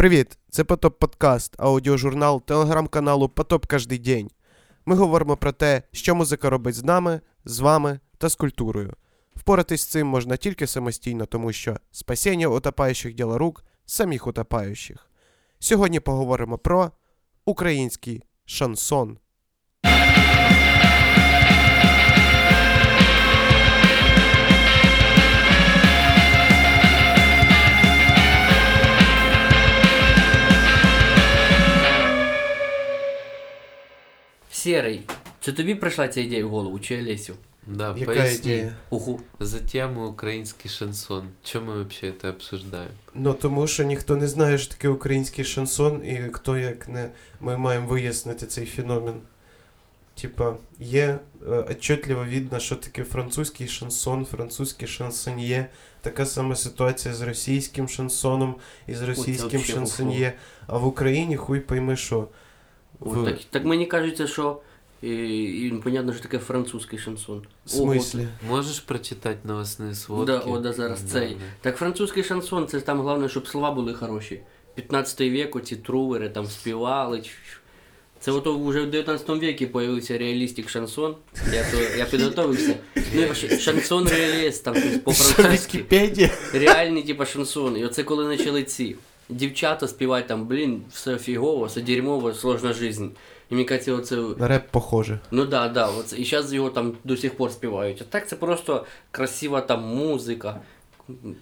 [0.00, 0.38] Привіт!
[0.50, 4.30] Це Потоп Подкаст, аудіожурнал телеграм-каналу Потоп Кожний день.
[4.86, 8.94] Ми говоримо про те, що музика робить з нами, з вами та з культурою.
[9.36, 15.10] Впоратись з цим можна тільки самостійно, тому що спасіння утопаючих діло рук самих утопаючих.
[15.58, 16.90] Сьогодні поговоримо про
[17.44, 19.18] український шансон.
[34.62, 35.02] Серий,
[35.40, 37.34] це тобі прийшла ця ідея в голову, чи Олесю?
[37.66, 38.52] Да, Яка поясни.
[38.52, 38.72] ідея?
[38.90, 39.20] Уху.
[39.40, 41.28] За тему украинский шансон.
[41.42, 42.90] Чем мы вообще это обсуждаем?
[43.14, 47.10] Ну тому що ніхто не знає, що таке український шансон, і хто як не
[47.40, 49.14] ми маємо вияснити цей феномен.
[50.20, 51.18] Типа, є
[51.48, 55.66] е, отчетливо видно, що таке французький шансон, французький шансоньє.
[56.00, 58.54] Така сама ситуація з російським шансоном
[58.86, 60.32] і з російським вообще шансоньє.
[60.66, 62.28] А в Україні хуй пойми що.
[63.00, 64.60] В, Так, так мені кажеться, що
[65.02, 67.42] і, і понятно, що таке французький шансон.
[67.66, 68.28] в смислі?
[68.48, 70.32] Можешь прочитать новостные сводки?
[70.32, 71.36] Да, о, да, зараз цей.
[71.60, 74.40] Так французький шансон, це там головне, щоб слова були хороші.
[74.74, 77.22] 15 вік, оці трувери там співали.
[78.20, 81.16] Це ото вже в 19 віці появився реалістик шансон.
[81.52, 82.74] Я, то, я підготовився.
[83.14, 85.84] Ну, шансон реаліст, там по-французьки.
[86.52, 87.80] Реальні, типа, шансони.
[87.80, 88.96] І оце коли почали ці
[89.29, 93.07] дівчата співати там, блін, все фігово, все дерьмово, сложна жизнь.
[93.49, 94.15] І мені кажеться, оце.
[94.15, 95.19] На реп похоже.
[95.31, 96.17] Ну да, да, оце.
[96.17, 98.01] І зараз його там до сих пор співають.
[98.01, 100.61] А так це просто красива там музика,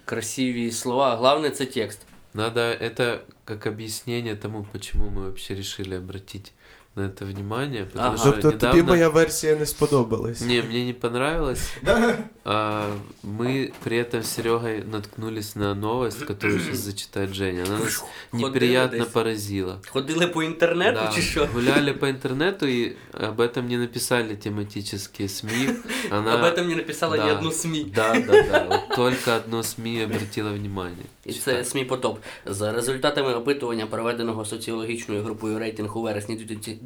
[0.06, 1.16] красиві слова.
[1.16, 2.00] Головне це текст.
[2.34, 6.52] Надо это как объяснение тому, почему мы вообще решили обратить
[6.98, 7.86] на это внимание.
[7.86, 8.18] Потому Ага.
[8.18, 8.84] что Тобто тобі недавно...
[8.94, 10.42] моя версія не сподобалась.
[10.42, 11.74] Не, мне не понравилось.
[12.46, 12.86] А,
[13.24, 17.64] мы при этом с Серегой наткнулись на новость, которую сейчас зачитает Женя.
[17.68, 19.08] Она нас Ходили неприятно десь?
[19.08, 19.80] поразила.
[19.90, 21.48] Ходили по інтернету Да, чи що?
[21.54, 25.70] гуляли по интернету и об этом не написали тематические СМИ.
[26.12, 26.36] Она...
[26.36, 27.34] Об этом не написала ні Да.
[27.34, 27.92] одну СМІ.
[27.96, 28.66] Да, да, да.
[28.70, 31.06] Вот только одно СМИ обратило внимание.
[31.26, 31.66] І це Читай.
[31.66, 32.20] СМІ Потоп.
[32.46, 36.36] За результатами опитування, проведеного соціологічною групою рейтинг у вересні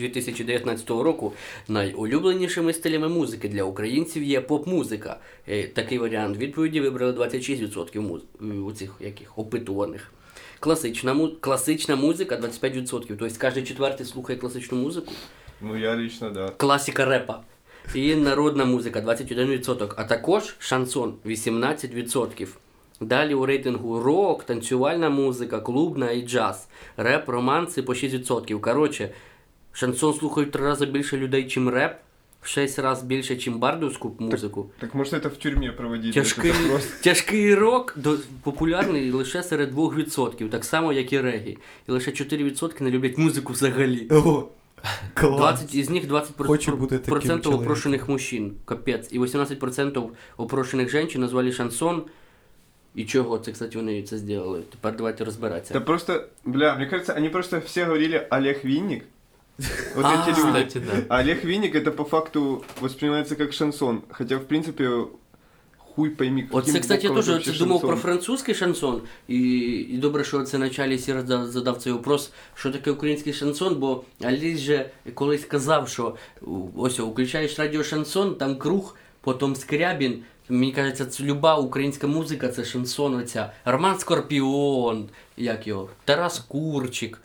[0.03, 1.33] 2019 року,
[1.69, 5.17] найулюбленішими стилями музики для українців є поп-музика.
[5.49, 8.23] Е, Такий варіант відповіді вибрали 26% муз...
[8.67, 10.13] у цих яких опитуваних.
[10.61, 11.29] Класична, му...
[11.41, 13.05] класична музика 25%.
[13.09, 15.13] Тобто кожен четвертий слухає класичну музику.
[15.61, 16.49] Ну, я лично, да.
[16.49, 17.41] Класика репа.
[17.95, 22.49] І народна музика 21%, а також шансон 18%.
[23.01, 28.61] Далі у рейтингу рок, танцювальна музика, клубна і джаз, реп, романси по 6%.
[28.61, 29.11] Коротше,
[29.73, 31.97] шансон слухають три рази більше людей, чим реп,
[32.43, 34.71] в 6 разів більше, чим бардовську музику.
[34.79, 36.13] Так может это в тюрьме проводили?
[36.13, 36.53] Тяжкий,
[37.03, 41.59] тяжкий рок до, популярний лише серед 2%, так само, як і регі.
[41.89, 44.09] І лише 4% не люблять музику взагалі.
[44.11, 44.49] О,
[45.15, 45.39] клас.
[45.39, 49.09] 20, із них 20% Хочу бути таким опрошених мужчин, капець.
[49.13, 52.03] І 18% опрошених жінок назвали шансон.
[52.95, 54.63] І чого це, кстати, вони це зробили?
[54.71, 55.75] Тепер давайте розбиратися.
[55.75, 59.05] Да просто, бля, мне кажется, они просто все говорили Олег Винник.
[59.95, 60.41] Вот эти люди.
[60.41, 60.93] Кстати, да.
[61.09, 64.03] А Олег Винник это по факту воспринимается как шансон.
[64.11, 64.89] Хотя, в принципе,
[65.77, 67.89] хуй пойми, каким Оце, кстати, я боком теж думав шансон.
[67.91, 69.39] про французький шансон, і,
[69.91, 74.91] і добре, що це началі задав цей вопрос, що таке український шансон, бо Аліс же
[75.15, 80.23] колись казав, що у- ось о, включаєш радіо шансон, там круг, потім скрябін.
[80.49, 83.53] Мені кажеться, це люба українська музика, це шансон оця.
[83.65, 87.19] Роман Скорпіон, як його, Тарас Курчик.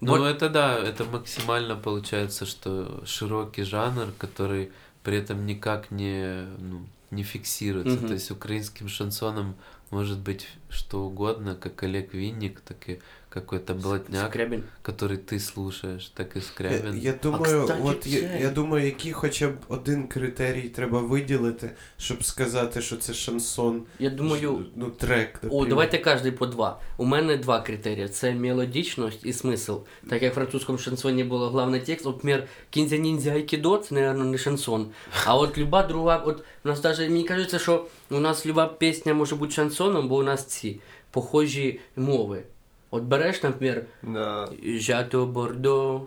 [0.00, 0.26] Ну, Вот.
[0.26, 4.70] это да, это максимально получается, что широкий жанр, который
[5.02, 7.98] при этом никак не, ну, не фиксируется.
[7.98, 8.08] Мгм.
[8.08, 9.56] То есть украинским шансоном
[9.90, 13.00] может быть что угодно, как Олег Винник, так и
[13.40, 14.62] какой-то блатняк, Скрябін.
[14.82, 16.98] который ты слушаешь, так и Я, Скрябин.
[16.98, 22.24] я думаю, кстати, от я, я думаю, який хоча б один критерій треба виділити, щоб
[22.24, 23.82] сказати, що це шансон.
[23.98, 25.40] Я думаю, ну, трек.
[25.50, 26.80] О, давайте кожен по два.
[26.96, 29.74] У мене два критерії: це мелодичність і смисл.
[30.10, 34.26] Так як в французькому шансоні було головний текст, от, наприклад, кінзя ніндзя айкідо, це, мабуть,
[34.32, 34.86] не шансон.
[35.24, 39.14] А от люба друга, от у нас даже, мені кажеться, що у нас люба пісня
[39.14, 40.80] може бути шансоном, бо у нас ці
[41.10, 42.42] похожі мови.
[42.90, 44.48] От береш, наприклад, Да.
[44.64, 46.06] Жато Бордо,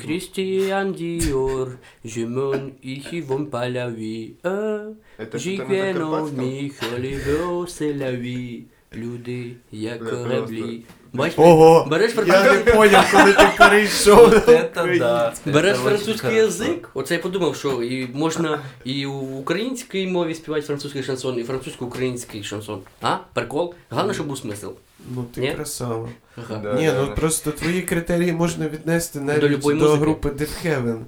[0.00, 6.44] Кристиан Диор, Жимон и Хивон Палави, Это что-то на Жигвено, закарпатском?
[6.44, 8.66] Михаливо, Селави.
[8.95, 10.27] Люди, як Бля, просто.
[10.29, 10.81] кораблі.
[11.13, 11.87] Бачиш, Ого!
[11.89, 14.17] береш Я не французький, поняв, коли ти перейшов.
[14.29, 15.33] Вот это да.
[15.45, 16.37] береш Это очень французький хорошо.
[16.45, 16.89] язик.
[16.93, 22.43] Оце я подумав, що і можна і в українській мові співати французький шансон, і французько-український
[22.43, 22.81] шансон.
[23.01, 23.15] А?
[23.33, 23.73] Прикол?
[23.89, 24.67] Головне, щоб був смисл.
[25.15, 25.51] Ну ти Ні?
[25.53, 26.09] красава.
[26.37, 26.59] Ага.
[26.63, 27.11] Да, Ні, да, ну да.
[27.11, 29.97] просто твої критерії можна віднести навіть До до, любої музики.
[29.99, 30.99] групи Dead Heaven.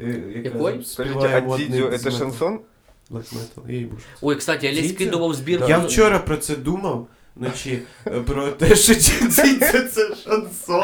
[0.00, 0.84] е, яка Якої?
[0.84, 2.58] Скажите, співає а модний Дидзю это з шансон?
[3.10, 4.02] Black metal, їй боже.
[4.20, 4.94] Ой, кстати, Олесь Дідзю?
[4.94, 5.62] скидував збір.
[5.68, 10.83] Я вчора про це думав вночі, е, про те, що дідзю це шансон.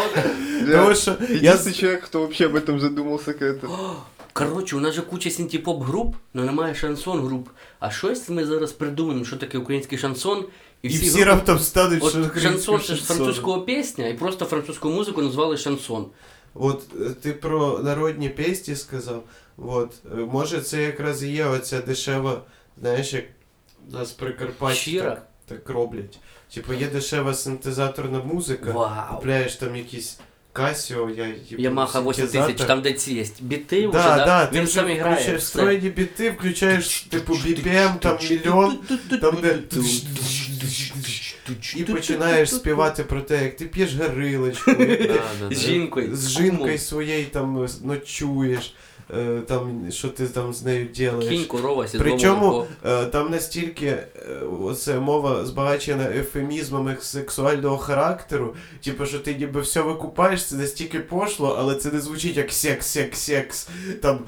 [0.71, 3.95] Тому що я человек, кто вообще об этом задумался как-то.
[4.33, 7.49] Коротше, у нас же куча синтепоп груп, але немає шансон груп.
[7.79, 10.45] А щось ми зараз придумаємо, що таке український шансон,
[10.81, 13.17] і і всі, всі групи- раптом стануть От що шансон це ж шансон.
[13.17, 16.05] французького пісня, і просто французьку музику назвали шансон.
[16.53, 19.23] От е, ти про народні пісні сказав.
[19.57, 22.41] От, е, може це якраз і є оця дешева,
[22.81, 23.23] знаєш, як
[23.89, 25.09] у нас Прикарпатті Щира?
[25.09, 26.19] так, так роблять.
[26.53, 29.15] Типу є дешева синтезаторна музика, Вау!
[29.15, 30.19] купляєш там якісь
[30.53, 32.67] Casio, я Ямаха 8000, синтезатор.
[32.67, 34.99] там де ці є біти вже, Да, да, да, ти він вже сам грає.
[35.15, 38.79] включаєш встроєні біти, включаєш типу BPM, там мільйон,
[39.21, 39.59] там де
[41.75, 45.19] і починаєш співати про те, як ти п'єш горилочку, Да, да,
[45.49, 45.55] да.
[45.55, 46.15] З жінкою.
[46.15, 48.73] з жінкою своєю там ночуєш,
[49.47, 50.87] там, що ти там з нею
[51.29, 54.07] Кінь, корова, сідло, Причому е, там настільки е,
[54.63, 61.55] оце мова збагачена ефемізмами сексуального характеру, типу, що ти ніби все викупаєш, це настільки пошло,
[61.59, 63.67] але це не звучить як секс, секс, секс,
[64.01, 64.19] там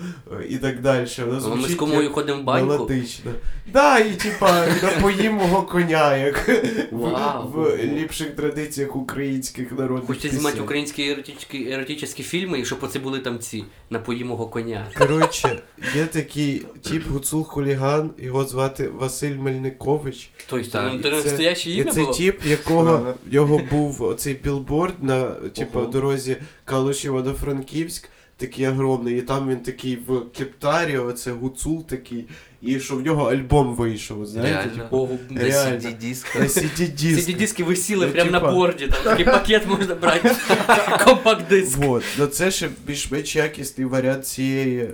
[0.42, 1.08] е, і так далі.
[1.20, 2.68] Воно Ну, Ми з звучить як ходимо в баньку.
[2.68, 3.32] мелодично.
[3.74, 6.50] Да, і типа напоїм мого коня, як
[6.92, 7.48] Вау.
[7.48, 10.40] в, в ліпших традиціях українських народних Хочете пісень.
[10.40, 14.88] знімати українські еротичні, фільми, і щоб оце були там ці напої мого коня.
[14.98, 15.62] Коротше,
[15.96, 20.30] є такий тип гуцул хуліган, його звати Василь Мельникович.
[20.50, 22.14] Той Так, ну, це настояще І ім'я це було?
[22.14, 29.22] тіп, якого його був оцей білборд на типу, дорозі Калушева до Франківськ, такий огромний, і
[29.22, 32.26] там він такий в кептарі, оце гуцул такий,
[32.62, 34.54] і що в нього альбом вийшов, знаєте?
[34.70, 34.84] Реально.
[34.84, 35.78] типу, На Реально.
[35.80, 36.40] CD-дисках.
[36.40, 37.22] На CD-диск.
[37.26, 38.52] Ці диски висіли Ну, прямо на типа.
[38.52, 40.30] борді, там такий пакет можна брати.
[41.06, 41.78] Компакт-диск.
[41.78, 42.04] Вот.
[42.18, 44.90] Ну це ще більш-менш якісний варіант цієї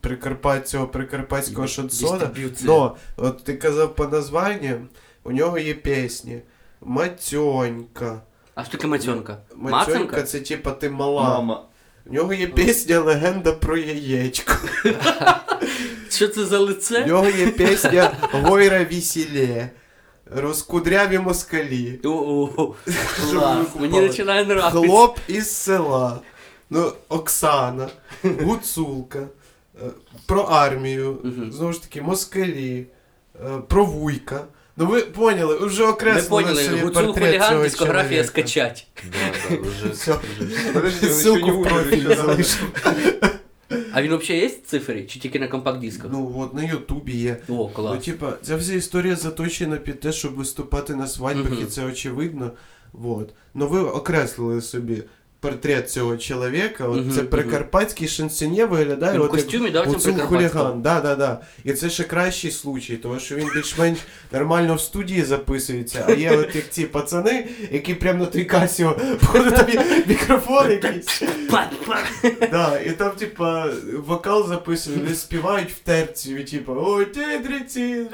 [0.00, 2.18] прикарпат, цього прикарпатського шансона.
[2.18, 2.70] Дистриб'юція.
[2.70, 4.88] Но, от ти казав по названням,
[5.24, 6.40] у нього є пісні.
[6.80, 8.20] Матьонька.
[8.54, 8.86] А що таке?
[8.86, 10.22] Матьонька Мацанка?
[10.22, 11.22] це типа ти мала.
[11.22, 11.62] Мама.
[12.10, 14.52] У нього є пісня Легенда про яєчко.
[16.10, 17.06] Що це за У лице?
[17.06, 19.70] нього є пісня Гойра весілє.
[20.36, 22.00] Розкудряві москалі.
[22.02, 23.66] Клас.
[23.80, 24.70] Мені починає нравитися.
[24.70, 26.20] Хлоп із села.
[26.70, 27.88] Ну, Оксана,
[28.22, 29.86] Гуцулка, е,
[30.26, 31.18] про армію,
[31.50, 32.86] знову ж таки, москалі,
[33.44, 34.44] е, про вуйка.
[34.76, 38.86] Ну ви поняли, ви вже Ми окреслили поняли, гуцул хуліган, дискографія скачать.
[39.12, 40.18] Да, да, уже, Всё.
[40.72, 42.72] Подожди, он еще Ссылку не в умер, профілі залишив.
[43.92, 45.06] А він взагалі є в цифрі?
[45.08, 46.10] Чи тільки на компакт-дисках?
[46.12, 47.36] Ну от на Ютубі є.
[47.48, 48.04] О, Ну, клас.
[48.04, 51.62] типа, ця вся історія заточена під те, щоб виступати на свадьбах, Мгм.
[51.62, 52.50] і це очевидно.
[52.92, 53.34] Вот.
[53.54, 55.02] Ну ви окреслили собі
[55.40, 56.88] портрет цього чоловіка.
[56.88, 59.12] От Мгм, це прикарпатський шансонє виглядає.
[59.12, 60.18] Він в от як да, прикарпатському?
[60.18, 61.40] хуліган, да, да, да.
[61.64, 63.98] І це ще кращий случай, тому що він більш-менш
[64.32, 68.96] нормально в студії записується, а є от як ці пацани, які прямо на той касіо,
[69.20, 69.66] походу там
[70.06, 71.22] мікрофон якийсь.
[72.50, 73.66] Да, і там, типа,
[74.06, 78.06] вокал записують, вони співають в терцію, типа, ой, ти дриці,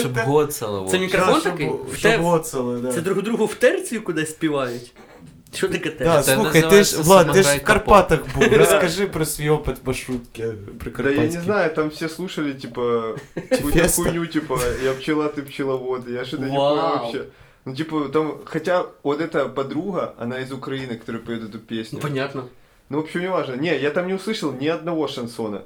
[0.00, 0.90] Чтоб гоцало.
[0.90, 1.70] Це мікрофон такий?
[1.96, 2.92] Щоб гоцали, да.
[2.92, 4.92] Це друг другу в терцію кудись співають?
[5.53, 6.21] Що таке Да, терція?
[6.21, 9.49] Це слухай, ти ж, називається Влад, ти ж в «Самогай Карпатах був, розкажи про свій
[9.49, 11.25] опит маршрутки Да я прикарпатський.
[11.37, 13.15] не знаю, там все слушали, типа,
[13.49, 14.03] какую-то Феста.
[14.03, 16.75] хуйню, типа, я пчела, ты пчеловод, я что-то не Вау.
[16.77, 17.23] понял вообще.
[17.65, 21.99] Ну, типа, там, хотя вот эта подруга, она из Украины, которая поет эту Ну, песню.
[21.99, 22.43] понятно.
[22.89, 23.53] Ну, в общем, не важно.
[23.55, 25.61] Не, я там не услышал ни одного шансона.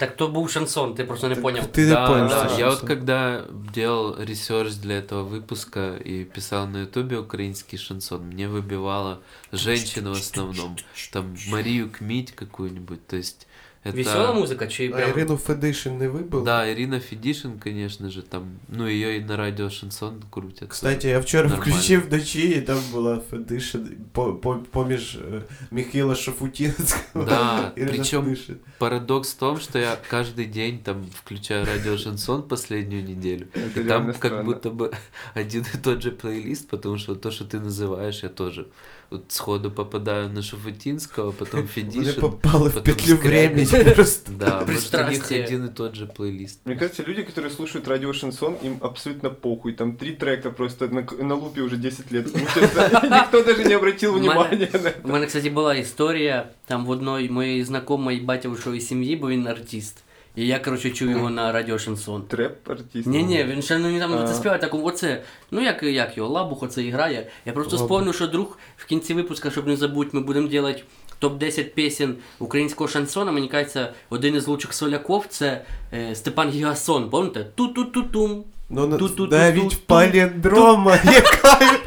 [0.00, 1.66] Так то був шансон, ти просто не Так поняв.
[1.66, 2.88] Ти не да, понял, да, что я вот шансон.
[2.88, 9.20] когда делал ресерч для этого выпуска и писал на ютубе украинский шансон, мне выбивала
[9.52, 10.76] женщина в основном.
[11.12, 13.46] Там Марию Кмить какую-нибудь, то есть
[13.84, 13.96] это...
[13.96, 15.10] Весела музика чи А прям...
[15.10, 16.44] Ірину Федишин не вибив?
[16.44, 20.68] Да, Ирина Федишин, конечно же, там, ну ее и на радио шансон крутят.
[20.68, 21.72] Кстати, я вчора Нормально.
[21.74, 27.24] включив вночі, і там була Федишин по, по, поміж е, Михайла Шафутінського.
[27.24, 28.56] Да, Ірина причем Федишин.
[28.78, 33.46] парадокс в том, что я каждый день там включаю радио шансон последнюю неделю.
[33.54, 34.42] Это И там реально как странно.
[34.44, 34.90] будто бы
[35.34, 38.66] один и тот же плейлист, потому что то, что ты называешь, я тоже
[39.11, 42.21] вот сходу попадаю на Шафутинского, потом Вони Федишин.
[42.21, 43.67] попали в петлю Скрябін.
[43.95, 44.31] просто.
[44.31, 46.59] Да, может у них один и тот же плейлист.
[46.65, 49.73] Мне кажется, люди, которые слушают радио Шансон, им абсолютно похуй.
[49.73, 52.35] Там три трека просто на, на лупе уже 10 лет.
[52.35, 54.93] Никто даже не обратил внимания на это.
[55.03, 60.03] У мене, кстати, була історія, там в одної моєї знайомої батьківської сім'ї, бо він артист.
[60.35, 62.23] І я, коротше, чув його на радіо Шансон.
[62.29, 63.07] Трэп-артист.
[63.07, 65.21] Ні, ні, він ще ну, там це співає так, оце,
[65.51, 67.27] ну як, як його, лабух оце і грає.
[67.45, 68.15] Я просто Лабух.
[68.15, 70.83] що друг в кінці випуска, щоб не забути, ми будемо робити
[71.21, 73.31] топ-10 пісень українського шансона.
[73.31, 75.61] Мені кажеться, один із лучших соляков це
[75.93, 77.51] е, Степан Гігасон, пам'ятаєте?
[77.55, 78.43] Ту-ту-ту-тум.
[78.69, 79.35] Ну, на- Ту-ту-ту-ту.
[79.35, 81.59] навіть в паліндрома, яка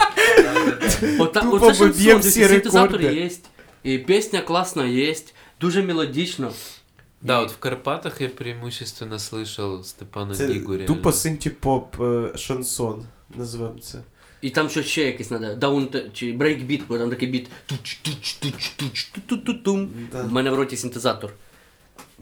[1.19, 3.21] Ота, Тупо оце шансон, всі синтезатор рекорди.
[3.21, 3.31] є,
[3.93, 5.15] і пісня класна є,
[5.61, 6.51] дуже мелодично.
[7.25, 13.05] Да, вот в Карпатах я преимущественно слышал Степана це Гигу тупо синті-поп е, шансон,
[13.35, 13.99] називаємо це.
[14.43, 17.49] І там що ще якесь треба, даун чи брейкбіт, бо там такий біт.
[17.67, 20.23] туч туч туч туч ту ту тум Да.
[20.23, 21.31] В мене в роті синтезатор.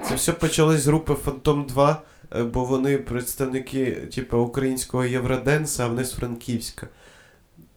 [0.08, 2.02] Це все почалось з групи Фантом 2,
[2.34, 6.88] е, бо вони представники, типу, українського Євроденса, а вони з Франківська.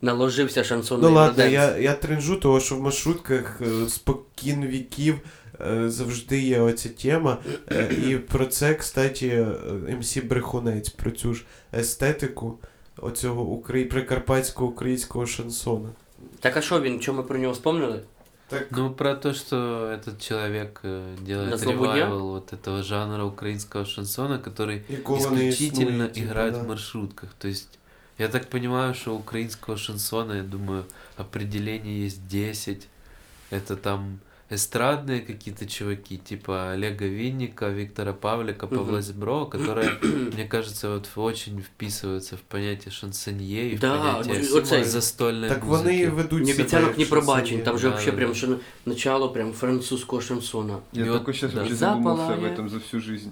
[0.02, 1.78] Наложився шансон Ну ладно, Євроденс.
[1.78, 5.20] я, я крінжу, того, що в маршрутках е, спокін віків
[5.87, 7.39] завжди є оця тема.
[7.73, 12.59] Е, І про це, кстати, е, МС Брехунець, про цю ж естетику
[12.97, 13.85] оцього украї...
[13.85, 15.89] прикарпатського українського шансона.
[16.41, 18.01] Так а що він, що ми про нього вспомнили?
[18.49, 19.57] Так, Ну, про то, что
[19.93, 21.95] этот человек э, На делает злобу дня?
[21.95, 26.63] ревайвал вот этого жанра украинского шансона, который якого не исключительно існує, типу, играет да.
[26.63, 27.31] в маршрутках.
[27.39, 27.79] То есть,
[28.19, 30.85] я так понимаю, что у украинского шансона, я думаю,
[31.17, 32.89] определений есть 10.
[33.53, 34.19] Это там
[34.51, 39.03] эстрадные какие-то чуваки, типа Олега Винника, Виктора Павлика, Павла Мгм.
[39.03, 39.91] Зеброва, которые,
[40.35, 45.49] мне кажется, вот очень вписываются в понятие шансонье и в Да, понятие вот- оце- застольной
[45.49, 45.69] Так музыки.
[45.69, 47.37] вони ведуть Ні себе обіцянок, як ні пробачень.
[47.39, 47.65] шансоньєри.
[47.65, 48.35] Там же Да, вообще да, прям да.
[48.37, 50.79] що начало прям французького шансона.
[50.93, 51.57] Я И вот, только сейчас да.
[51.59, 52.55] вообще задумался об Запалая.
[52.57, 53.31] этом за всю жизнь.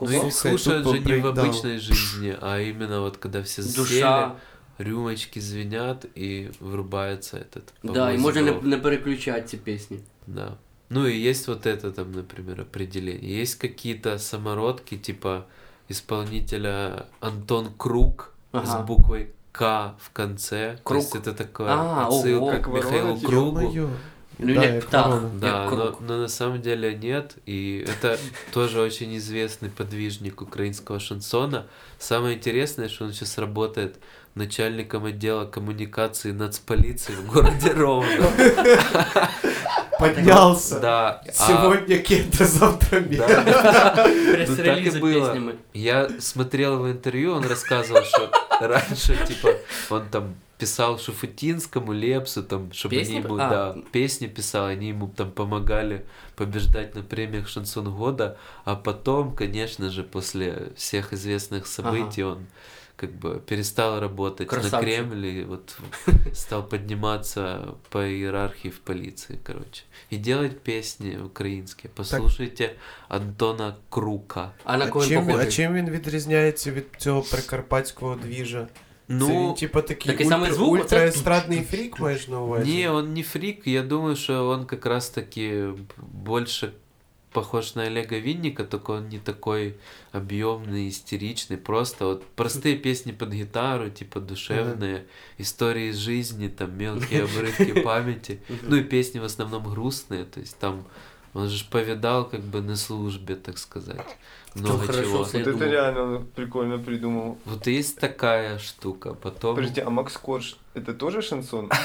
[0.00, 0.12] Ну, Кого?
[0.12, 1.38] их Слушай, слушают тупо же не в брейкдаун.
[1.50, 4.32] обычной жизни, а именно вот когда все сели, Душа.
[4.78, 7.62] рюмочки звенят и врубается этот.
[7.82, 8.66] Да, Павло і можна не, Зебров.
[8.66, 9.98] не переключати ці пісні.
[10.27, 10.57] Да.
[10.89, 13.39] Ну и есть вот это там, например, определение.
[13.39, 15.45] Есть какие-то самородки типа
[15.89, 18.65] исполнителя Антон Круг Ага.
[18.65, 20.79] с буквой К в конце.
[20.83, 21.01] Круг.
[21.01, 22.61] То есть это такое А, отсылка ого.
[22.61, 23.19] к Михаилу.
[23.19, 23.59] Кругу.
[23.59, 23.89] Ё-моё.
[24.39, 25.21] Ну, Да, як птах.
[25.41, 28.19] Да, но, но на самом деле нет, и это
[28.53, 31.65] тоже очень известный подвижник украинского шансона.
[31.97, 33.95] Самое интересное, что он сейчас работает
[34.35, 38.27] начальником отдела коммуникации нацполиции в городе Ровно.
[40.15, 40.79] Поднялся.
[40.79, 41.21] Да.
[41.27, 43.07] а- Сегодня кента, завтра Да.
[43.09, 43.43] мер.
[43.45, 43.51] Ну
[43.93, 45.53] так и Прес-релізи было.
[45.73, 48.29] Я смотрел его интервью, он рассказывал, что
[48.61, 49.49] раньше, типа,
[49.89, 53.15] он там писал Шуфутинскому, Лепсу, там, чтобы Песни?
[53.17, 53.49] они ему, А.
[53.49, 59.89] да, песни писал, они ему там помогали побеждать на премиях Шансон года, а потом, конечно
[59.89, 62.47] же, после всех известных событий он
[62.96, 64.80] как бы перестал работать на Красавчик.
[64.88, 65.76] Кремле, и вот
[66.32, 69.82] стал подниматься по иерархии в полиции, короче.
[70.10, 71.90] И делать песни украинские.
[71.94, 72.76] Послушайте
[73.08, 74.52] Антона Крука.
[74.64, 75.52] А на А кого він чим, він- а похожий?
[75.52, 78.68] чим він відрізняється від цього прикарпатського двіжа?
[79.08, 80.82] Ну, Це він, типа, такий такий ультра, самий звук, оце?
[80.82, 82.76] ультраестрадний фрік, маєш на увазі?
[82.82, 83.66] Не, он не фрик.
[83.66, 85.64] Я думаю, что он как раз-таки
[86.12, 86.72] больше
[87.37, 89.75] похож на Олега Винника, только он не такой
[90.11, 91.57] объемный, истеричный.
[91.57, 95.05] Просто вот простые песни под гитару, типа душевные,
[95.37, 98.39] истории из жизни, там мелкие обрывки памяти.
[98.63, 100.83] Ну и песни в основном грустные, то есть там
[101.35, 104.17] он же повидал как бы на службе, так сказать.
[104.55, 105.17] Много хорошо чего.
[105.17, 107.37] Вот это реально он прикольно придумал.
[107.45, 109.13] Вот есть такая штука.
[109.13, 109.55] Потом...
[109.55, 111.69] Подожди, а Макс Корж это тоже шансон?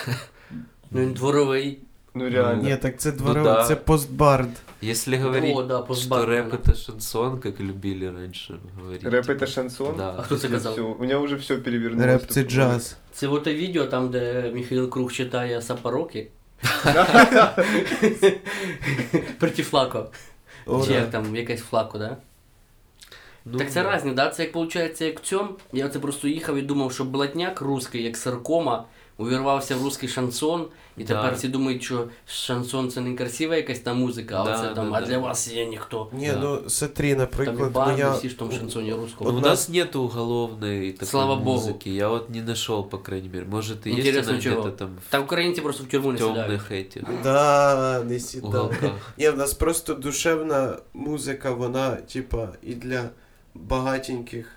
[0.95, 1.79] Ну він дворовий.
[2.15, 2.63] Ну реально.
[2.63, 3.65] Ні, так це дворове, да.
[3.65, 4.51] це постбард.
[4.82, 6.58] Если говорить, О, да, что постбар, рэп да.
[6.58, 9.04] это шансон, как любили раньше говорить.
[9.04, 9.98] Рэп типа, это шансон?
[9.98, 10.16] Да.
[10.18, 10.78] А хто це казав?
[10.78, 12.06] Всё, у меня уже все перевернулось.
[12.06, 12.32] Реп тут.
[12.32, 12.98] це джаз.
[13.12, 16.28] Це от те відео, там, де Михайло Круг читає Сапороки.
[19.40, 20.12] Проти флако.
[20.66, 20.94] О, Чи да.
[20.94, 22.18] як там якась флако, да?
[23.46, 23.96] Ну, так це да.
[23.96, 24.30] різні, да?
[24.30, 25.56] Це як виходить, як цьом.
[25.74, 28.86] Я оце просто їхав і думав, що блатняк русський, як саркома,
[29.18, 30.66] увірвався в русський шансон,
[30.98, 31.16] і Да.
[31.16, 34.92] тепер всі думають, що шансон це не красива якась там музика, а Да, оце там,
[34.92, 35.08] да, а да.
[35.08, 36.08] для вас є ніхто.
[36.14, 36.40] Ні, Да.
[36.40, 38.12] ну смотри, Там і наприклад, банди, моя...
[38.12, 39.30] всі ж в тому шансоні русского.
[39.32, 41.68] Ну, Вот у нас- нас нет уголовной такой Слава богу.
[41.68, 41.90] музыки.
[41.90, 43.46] Я вот не нашел, по крайней мере.
[43.46, 44.62] Может, и есть Интересно, она чего?
[44.62, 46.38] где-то там Та українці просто в тюрму в не сідають.
[46.62, 48.50] темных этих Да, не сідай.
[48.50, 48.92] уголках.
[49.18, 53.10] Ні, в нас просто душевна музика, вона, типа, і для
[53.56, 54.52] багатеньких,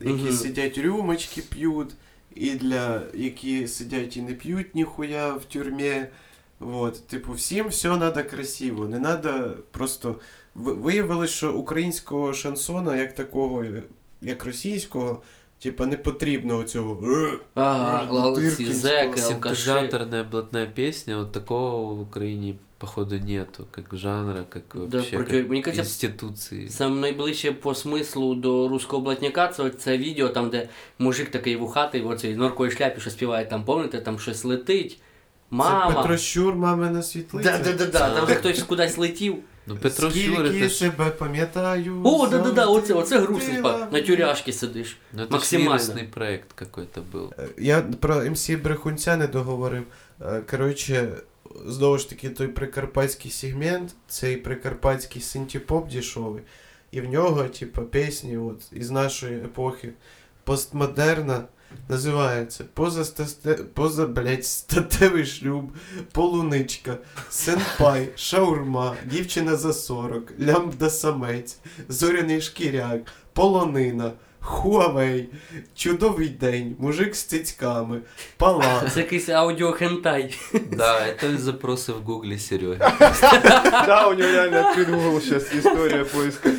[0.00, 0.32] які Мгм.
[0.32, 1.90] сидять рюмочки п'ють,
[2.35, 6.05] і для які сидять і не п'ють ніхуя в тюрмі.
[6.59, 8.87] Вот, типу, всім все треба красиво.
[8.87, 10.15] Не треба просто
[10.55, 13.65] виявилось, що українського шансона, як такого,
[14.21, 15.21] як російського,
[15.59, 16.99] типа не потрібно оцього.
[17.11, 19.55] «Е, Ага, Бутырки, ці зеки, алкаши.
[19.55, 25.50] Синтезаторная блатная песня, такого в Украине, походу, нету, как жанра, как Да, вообще, проти- как
[25.50, 26.68] мені кажется, институции.
[26.68, 32.00] Саме найближче по смислу до руського блатняка це це відео, там, де мужик такий вухатий,
[32.00, 34.90] в оцій норковій шляпі, що співає, там, пам'ятаєте, там щось летить.
[34.90, 35.94] Це Мама.
[36.02, 37.58] Петро Щур, мамина світлиця.
[37.64, 38.14] Да, да, да, да.
[38.14, 39.36] Там же хтось кудись летів.
[39.66, 40.74] Ну, Петро Щур, Скільки это ж...
[40.74, 42.00] себе пам'ятаю.
[42.04, 43.72] О, да, да, да, оце, завжди оце грустно, тила.
[43.78, 44.96] типа, на тюряшки сидиш.
[45.12, 45.72] Ну, это ж Максимально.
[45.82, 47.32] вирусный проект какой-то был.
[47.38, 49.82] Е, Я про МС Брехунця не договорив.
[50.20, 51.08] Е, Коротше,
[51.65, 56.43] знову ж таки, той прикарпатський сегмент, цей прикарпатський синтепоп дешевий.
[56.91, 59.93] І в нього, типу, пісні от, із нашої епохи
[60.43, 61.43] постмодерна
[61.89, 63.25] називається поза,
[63.73, 65.71] поза блядь, статевий шлюб,
[66.11, 66.97] полуничка,
[67.29, 71.57] сенпай, шаурма, дівчина за 40, лямбда самець,
[71.89, 73.01] зоряний шкіряк,
[73.33, 74.11] полонина,
[74.42, 75.28] Хуавей,
[75.74, 78.00] чудовий день, мужик з цицьками,
[78.36, 78.92] палац.
[78.94, 80.34] Це якийсь аудіохентай.
[80.72, 82.78] Да, это запросы в гугле Сереги.
[83.86, 86.50] Да, у него реально открыт Google сейчас история поиска.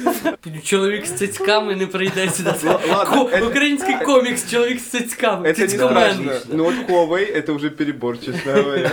[0.63, 2.53] Чоловік з цицьками не прийде сюди.
[2.61, 5.49] Це Л- ладно, ко- это- Український комікс, чоловік з цицьками.
[5.49, 6.13] Это не Цицькомен.
[6.13, 6.55] страшно.
[6.57, 8.91] Но вот Huawei это уже перебор, честно говоря.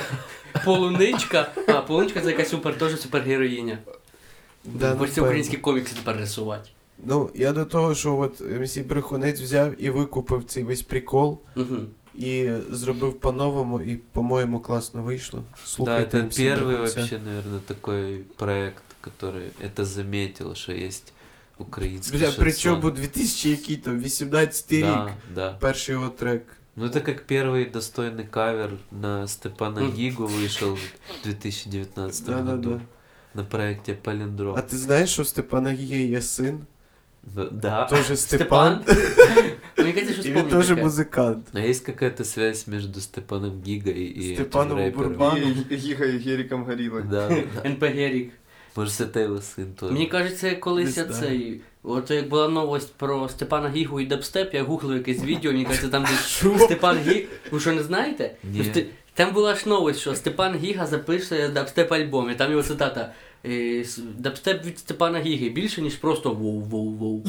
[0.64, 1.50] Полуничка.
[1.68, 3.78] А, полуничка це якась супер, теж супергероїня.
[4.64, 5.22] Да, Ось ці напевно.
[5.22, 6.70] українські комікси тепер рисувати.
[7.04, 11.76] Ну, я до того, що от МС Брехунець взяв і викупив цей весь прикол Угу.
[12.14, 15.40] і зробив по-новому, і, по-моєму, класно вийшло.
[15.50, 16.94] Да, Слухайте это МС первый Брехунця.
[17.00, 21.12] вообще, наверное, такой проект, который это заметил, что есть
[21.58, 22.44] украинский Бля, шансон.
[22.44, 25.52] причому 2000 який там, 18 рік, Да, да.
[25.60, 26.42] перший його трек.
[26.76, 29.92] Ну это как первый достойный кавер на Степана Мгм.
[29.92, 32.80] Гигу вышел в 2019 году Да-да-да.
[33.34, 34.54] на проекте Палиндром.
[34.58, 36.58] А ти знаєш, що в Степана Гія є син?
[37.34, 37.84] Да- Да.
[37.84, 38.84] Тоже Степан.
[39.78, 40.82] Мені кажеться, що І він спомню теж таке.
[40.82, 41.46] музикант.
[41.54, 44.96] А есть какая-то связь между Степаном Гига и, и Степаном этим рэпером?
[44.96, 45.64] Бурбаном.
[45.70, 47.02] И Гига и Гериком Гориллой.
[47.02, 47.68] Да, да.
[47.70, 48.30] НПГ рік.
[48.76, 49.92] Может, это его сын тоже.
[49.92, 51.22] Мені кажеться, колись Не я знаю.
[51.38, 51.60] цей.
[51.82, 55.88] От як була новость про Степана Гігу і дабстеп, я гуглив якесь відео, мені кажеться,
[55.88, 57.26] там де Степан Гіг.
[57.50, 58.34] Ви що не знаєте?
[58.44, 58.62] Ні.
[58.66, 62.62] Ну, ти- Там була ж новость, що Степан Гіга запише дабстеп альбом, і там його
[62.62, 63.12] цитата.
[63.45, 63.85] е,
[64.17, 67.21] Дабстеп від Степана Гіги більше, ніж просто воу-воу-воу.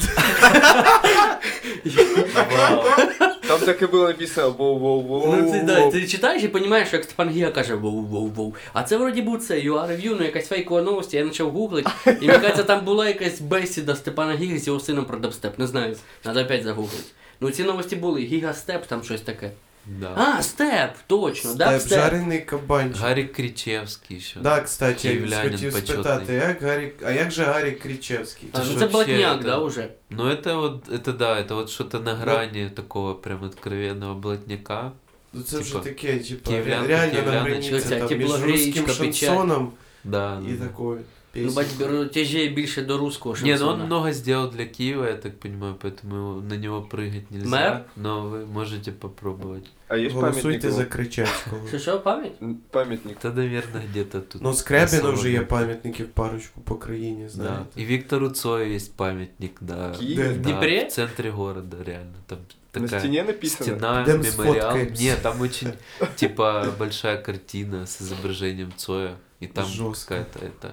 [3.49, 5.37] Там так и было написано воу-воу-воу.
[5.37, 8.55] Ну, ти, да, ти читаєш і розумієш, як Степан Гіга каже воу-воу-воу.
[8.73, 11.91] А це вроді був це Review, ну якась фейкова новость, я почав гуглити.
[12.07, 15.59] І мені кажеться, там була якась бесіда Степана Гіги з його сином про дабстеп.
[15.59, 17.05] Не знаю, треба опять загуглити.
[17.41, 19.51] Ну ці новості були, Гіга Степ, там щось таке.
[20.00, 20.14] Да.
[20.16, 22.00] А, степ, точно, Степ, дабстеп.
[22.00, 23.02] жарений кабанчик.
[23.02, 24.40] Гарик Кричевский еще.
[24.40, 25.96] Да, кстати, я Київлянин хотів почетний.
[26.04, 26.92] спитати, як Гарі...
[27.06, 28.50] а як же Гарі Кричевський?
[28.54, 29.88] А, Это ну ж це вообще блатняк, это- да, уже.
[30.10, 34.92] Ну это вот, это да, это вот что-то на грани такого прям откровенного блатняка.
[35.34, 37.50] Ну це вже типа, таке, типа, київлянка, реально на київляночка.
[37.50, 39.30] границі Оця там, між теплогреєчка, русським печать.
[39.30, 39.72] шансоном
[40.04, 40.42] Да.
[40.50, 40.66] і да.
[40.66, 41.00] такою
[41.36, 41.56] Ну, піснею.
[41.68, 43.86] бать, беру- тяжіє більше до руського Не, ну он шансона.
[43.86, 47.48] много сделал для Киева, я так понимаю, поэтому его- на него прыгать нельзя.
[47.50, 47.80] Мэр?
[47.96, 49.64] Но вы можете попробовать.
[49.88, 50.78] А есть памятник Голосуйте его?
[50.78, 51.68] за Кричевського.
[51.68, 52.32] Що, що, пам'ять?
[52.42, 53.18] М, Памятник.
[53.18, 54.42] Это, наверное, где-то тут.
[54.42, 55.56] Ну, Скрябіну особо вже є где-то.
[55.56, 57.30] пам'ятників парочку по країні, Да.
[57.30, 57.82] знаєте.
[57.82, 59.96] И Виктору Цою есть памятник, да.
[60.00, 60.16] Киев?
[60.18, 60.30] Де?
[60.30, 60.86] В Да, Днепре?
[60.86, 62.14] в центре города, реально.
[62.26, 62.38] Там
[62.76, 63.66] На такая стене написано?
[63.78, 64.32] стена, Идем мемориал.
[64.56, 65.04] сфоткаемся.
[65.04, 65.70] Нет, там очень,
[66.16, 69.12] типа, большая картина с изображением Цоя.
[69.44, 70.16] И там Жестко.
[70.16, 70.72] какая-то это...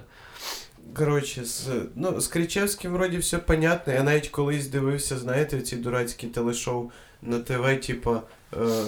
[0.93, 3.93] Коротше, з, ну, з Кричевським вроді все понятно.
[3.93, 6.91] Я навіть колись дивився, знаєте, ці дурацькі телешоу
[7.21, 8.21] на ТВ, типа.
[8.53, 8.83] Е,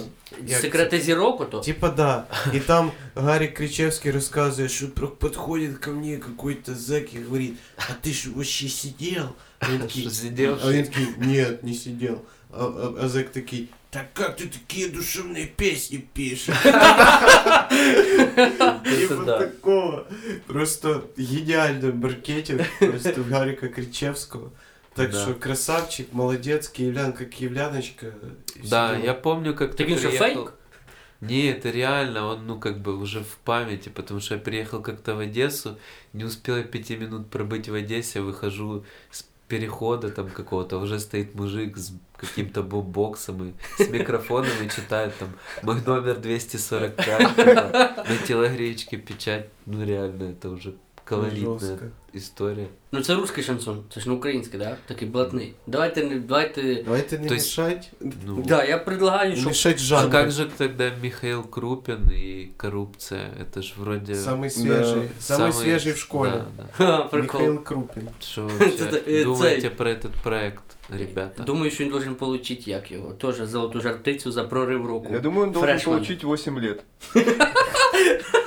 [0.46, 1.60] як Секрети зірок ото?
[1.60, 2.24] Типа да.
[2.54, 7.92] И там Гарри Кричевский рассказывает, что про- подходит ко мне какой-то зэк и говорит, а
[8.06, 9.28] ты что, вообще сидел?
[9.60, 10.58] А он такой, Что, сидел?
[10.62, 12.22] А он такой, нет, не сидел.
[12.50, 16.55] А, а, а зэк такой, Так как ты такие душевные песни пишешь?
[18.83, 20.07] Типа такого.
[20.47, 24.51] Просто гениальный маркетинг просто Гарика Кричевского.
[24.95, 25.21] Так Да.
[25.21, 28.13] что красавчик, молодец, киевлянка, киевляночка.
[28.55, 30.53] и Да, я помню, как Так он что, фейк?
[31.21, 35.15] Не, это реально, он, ну, как бы уже в памяти, потому что я приехал как-то
[35.15, 35.77] в Одессу,
[36.11, 41.33] не успел я пяти минут пробыть в Одессе, выхожу с перехода там какого-то, уже стоит
[41.33, 41.93] мужик с
[42.27, 45.29] каким-то бомбоксом и с микрофонами читают там
[45.61, 51.84] мой номер 245, типа, на телогречке печать, ну, реально, это уже колоритная Жестко.
[52.14, 52.66] история.
[52.92, 54.76] Ну це русський шансон, це ж не український, да?
[54.86, 55.54] Такий блатний.
[55.66, 56.82] Давайте не давайте.
[56.84, 57.90] Давайте не То есть- мешать.
[58.26, 60.10] Ну, Да, я предлагаю, щоб Мешать А жанру.
[60.12, 63.30] как же тогда Михаил Крупин и коррупция?
[63.40, 64.12] Это ж вроде...
[64.12, 65.02] Самый свежий.
[65.20, 66.30] Самый, свежий в школе.
[66.30, 66.68] Да, да.
[66.72, 67.40] Ха, прикол.
[67.40, 68.08] Михаил Крупин.
[68.20, 69.70] Что Это- вообще э, думаете цей.
[69.70, 71.42] про этот проект, ребята?
[71.42, 73.12] Думаю, що він должен получить як його.
[73.12, 75.08] Тоже золоту жартицю за прорив року.
[75.12, 75.96] Я думаю, он должен Фрешман.
[75.96, 76.84] получить 8 лет.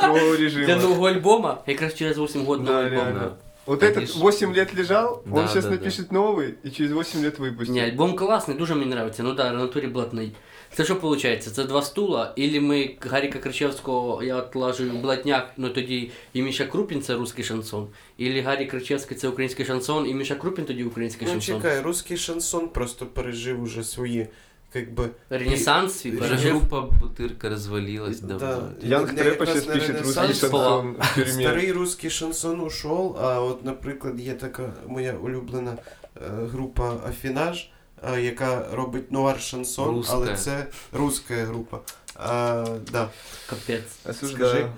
[0.00, 0.76] Строгого Для режима.
[0.76, 3.04] нового альбома, якраз через 8 років Да, новий альбом.
[3.04, 3.36] реально.
[3.66, 4.00] Вот Конечно.
[4.02, 5.76] этот 8 лет лежал, Да, он сейчас да, да.
[5.76, 7.70] напишет новый и через 8 лет выпустит.
[7.70, 9.22] Ні, альбом класний, дуже мені подобається.
[9.22, 10.32] Ну да, на натурі блатний.
[10.74, 11.42] Це що виходить?
[11.44, 17.02] Це два стула, ілі ми Гаріка Кричевського я отлажую блатняк, ну тоді і Міша Крупін
[17.02, 17.88] це русський шансон.
[18.18, 21.56] Ілі Гарі Кричевський це український шансон, і Міша Крупін тоді український Ну шансон.
[21.56, 24.26] чекай, русский шансон просто пережив уже свої,
[24.73, 24.85] как
[25.89, 28.71] свій Вже Уже группа Бутырка развалилась давно.
[28.81, 28.87] Да.
[28.87, 31.31] Янг якраз сейчас пишет русский шансон в тюрьме.
[31.31, 35.77] Старий русський шансон ушов, а от, наприклад, є така моя улюблена
[36.15, 36.19] е,
[36.51, 37.69] група Афінаж,
[38.13, 40.13] е, яка робить нуар шансон, Русська.
[40.15, 41.79] але це руська група.
[42.15, 43.09] А, да.
[43.49, 43.81] Капець.
[44.09, 44.71] Осуждаю.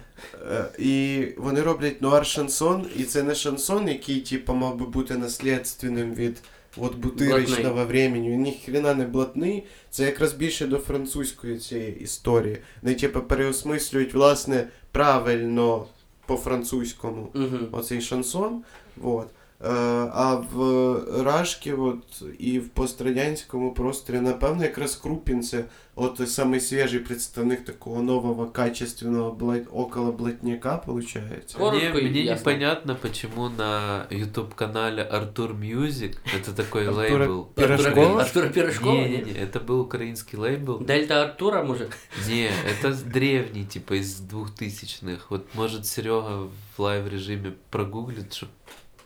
[0.52, 5.18] Е, І вони роблять нуар шансон, і це не шансон, який типу, мав би бути
[5.18, 6.38] наслідственним від
[6.78, 8.30] от бутиричного времени.
[8.30, 9.64] Він ніхрена не блатний.
[9.90, 12.58] Це якраз більше до французької цієї історії.
[12.82, 15.86] Вони типу переосмислюють власне правильно
[16.26, 17.58] по-французькому Угу.
[17.72, 18.64] оцей шансон.
[18.98, 19.28] Вот.
[19.63, 19.69] Е,
[20.13, 27.01] а в Рашкі от, і в пострадянському просторі, напевно, якраз Крупін це от самий свіжий
[27.01, 29.63] представник такого нового качественного блат...
[29.73, 31.55] около блатняка, виходить.
[31.59, 32.53] Коротко Мне, и мне ясно.
[32.53, 37.45] непонятно, почему на YouTube-канале Артур Мьюзик, это такой Артура лейбл.
[37.55, 38.23] Пирожкова?
[38.23, 38.95] Артура Пирожкова?
[38.95, 39.33] Не, не, ні?
[39.33, 40.85] не, это был украинский лейбл.
[40.85, 41.89] Дельта Артура, може?
[42.29, 45.31] Не, это древний, типа из двухтысячных.
[45.31, 48.53] Вот может Серега в лайв режиме прогуглит, чтобы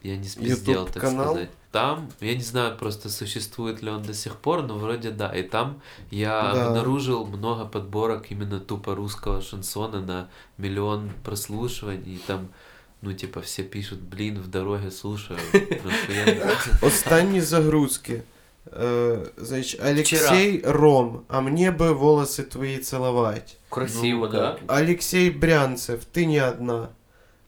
[0.07, 1.33] я не спиздел, так YouTube-канал?
[1.35, 1.51] сказать.
[1.71, 5.29] Там, я не знаю просто существует ли он до сих пор, но вроде да.
[5.39, 6.67] И там я Да.
[6.69, 10.29] обнаружил много подборок именно тупо русского шансона на
[10.59, 12.15] миллион прослушиваний.
[12.17, 12.49] И там,
[13.03, 15.39] ну типа все пишут, блин, в дороге слушаю.
[15.53, 16.57] Нахуя?
[16.83, 18.23] Останні загрузки.
[18.81, 23.57] Е, значить, Олексій Ром, а мені би волоси твої ціловать.
[23.69, 24.53] Красиво, Ну, да?
[24.53, 24.61] как?
[24.67, 26.89] Алексей Брянцев, ти не одна.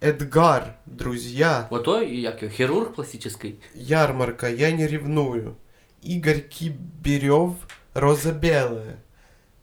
[0.00, 1.66] Эдгар, друзья.
[1.70, 3.54] Отой, як його, хірург пластичний.
[3.74, 5.54] Ярмарка, я не ревную.
[6.02, 7.52] Игорь Киберев,
[7.94, 8.96] Роза Белая.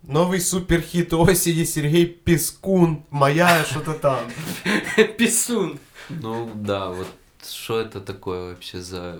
[0.03, 4.19] Новый суперхит осени Сергей Пескун, моя что-то там.
[5.17, 5.79] Пісун.
[6.09, 7.07] Ну да, вот
[7.47, 9.19] что это такое вообще за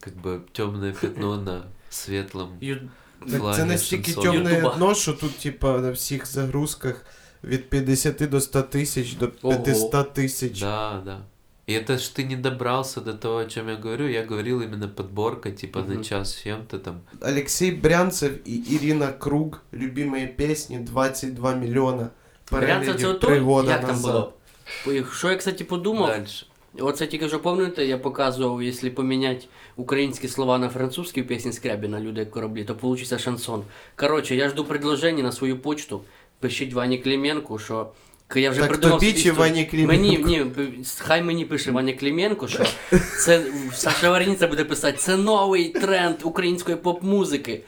[0.00, 2.88] как бы темное пятно на светлом Ю-
[3.30, 4.32] Так флаге це настільки шансона?
[4.32, 4.74] темне Ютуба.
[4.76, 7.04] дно, що тут, типа, на всіх загрузках
[7.44, 9.62] від 50 до 100 тисяч до Ого.
[9.62, 10.60] 500 тисяч.
[10.60, 11.18] Да, да.
[11.68, 14.08] И это ж ты не добрался до того, о чем я говорю.
[14.08, 15.94] Я говорил именно подборка, типа Мгм.
[15.94, 17.00] на час с чем-то там.
[17.20, 22.08] Алексей Брянцев і Ірина Круг, любимые песни, 22 мільйона.
[22.50, 24.12] Брянцев це переглядів ото, три года як там назад.
[24.12, 24.32] було?
[24.86, 26.06] Ой, Що я, кстати, подумав?
[26.08, 26.46] Дальше.
[26.80, 29.44] Оце тільки вже пам'ятаєте, я показував, якщо поміняти
[29.76, 33.62] українські слова на французькі в пісні Скрябіна «Люди як кораблі, то получиться шансон.
[33.96, 36.00] Коротше, я жду предложення на свою почту.
[36.43, 37.87] Пишіть Вані Клименку, що
[38.35, 39.31] я вже Так придумав тобі чи.
[39.31, 39.93] Вані Клименку?
[39.93, 40.45] Мені, ні,
[40.97, 42.65] хай мені пише Ваня Клименко, що
[43.19, 43.41] це
[43.73, 47.61] Саша Варніця буде писати, це новий тренд української поп-музики.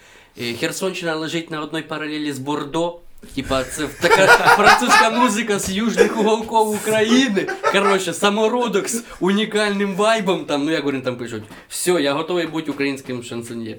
[0.59, 2.99] Херсонщина лежить на одній паралелі з Бордо.
[3.35, 7.47] Типа, це така французька музика з южних уголків України.
[7.71, 10.45] Коротше, самородок з унікальним вайбом.
[10.45, 11.43] Там, ну як вони там пишуть.
[11.69, 13.77] Все, я готовий бути українським шансоньє.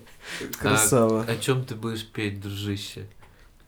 [0.59, 1.25] Красава.
[1.29, 3.01] О чем ты будешь петь, дружище?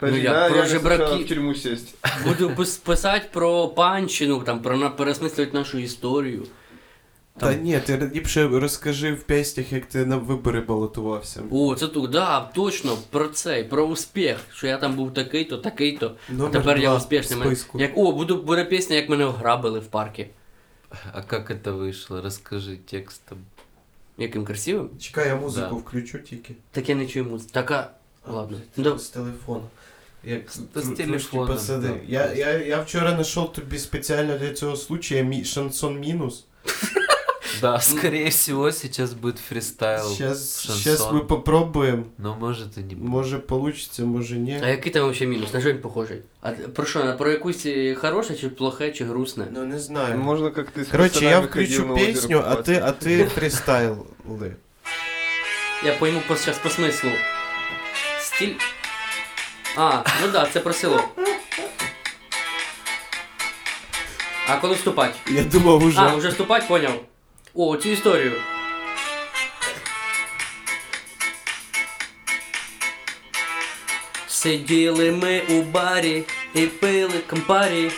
[0.00, 1.24] Ну, я про реально жебраки.
[1.24, 1.94] в тюрьму сесть.
[2.26, 2.52] Буду
[2.84, 6.46] писати про панщину, там, про на- переосмислювати нашу історію.
[7.38, 11.42] Та ні, ти ліпше розкажи в піснях, як ти на вибори балотувався.
[11.50, 14.36] О, це тут, да, точно, про це, про успіх.
[14.52, 16.14] Що я там був такий-то, такий-то.
[16.40, 17.38] А тепер я два успішний.
[17.38, 20.22] в Мене- Як, о, буду, буде пісня, як мене ограбили в парку.
[21.12, 22.22] А как это вышло?
[22.22, 23.38] Расскажи текстом.
[24.18, 24.90] Яким красивим?
[25.00, 25.76] Чекай, я музику Да.
[25.76, 26.54] включу тільки.
[26.70, 27.50] Так я не чую музику.
[27.52, 27.90] Така.
[28.28, 28.58] Ладно.
[28.98, 29.62] З телефону.
[30.24, 31.88] Як З- тру- з посади.
[31.88, 31.94] да.
[32.06, 35.44] Я, я, я вчора знайшов тобі спеціально для цього случая мі...
[35.44, 36.44] шансон мінус.
[37.60, 40.08] Да, скорее всего, сейчас будет фристайл.
[40.10, 40.76] Сейчас, шансон.
[40.76, 42.04] сейчас ми попробуємо.
[42.18, 43.08] Но может и не будет.
[43.08, 44.60] Може получиться, може ні.
[44.62, 45.54] А який там взагалі мінус?
[45.54, 46.22] На що він похожий?
[46.40, 47.16] А про що?
[47.18, 49.46] Про якусь е, хороше, чи плохе, чи грустне?
[49.52, 50.18] Ну не знаю.
[50.18, 52.82] Можно как ты с Коротше, я пацанами ходил включу на озеро пісню, а купаться.
[52.84, 53.96] а ти фрістайли.
[55.84, 57.10] Я пойму по, зараз по смислу.
[58.20, 58.54] Стіль.
[59.80, 61.04] А, ну да, це про село.
[64.48, 65.14] А коли вступать?
[65.26, 66.00] Я думав уже.
[66.00, 67.00] А, вже вступать, поняв.
[67.54, 68.32] О, цю історію.
[74.28, 77.90] Сиділи ми у барі і пили кампарі,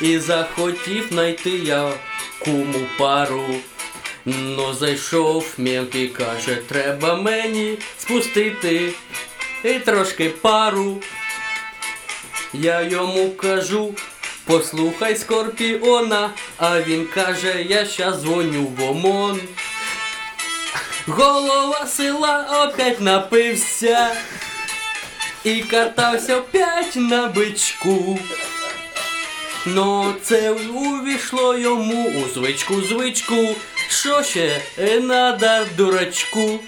[0.00, 1.92] і захотів найти я
[2.38, 3.44] куму пару.
[4.24, 8.92] Но зайшов мент і каже, треба мені спустити
[9.64, 11.02] і трошки пару.
[12.52, 13.94] Я йому кажу,
[14.44, 19.40] послухай Скорпіона, а він каже, я щас дзвоню в ОМОН.
[21.06, 24.10] Голова села опять напився
[25.44, 28.18] і катався опять на бичку.
[29.66, 33.54] Но це увійшло йому у звичку звичку.
[33.88, 34.60] Що ще
[35.00, 36.60] надо дурачку?